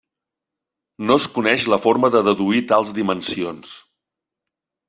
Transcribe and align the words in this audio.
No 1.09 1.17
es 1.21 1.27
coneix 1.35 1.67
la 1.73 1.79
forma 1.85 2.11
de 2.17 2.21
deduir 2.31 2.65
tals 2.73 2.97
dimensions. 3.01 3.79